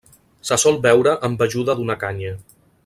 [0.49, 2.37] Se sol beure amb ajuda d'una canya.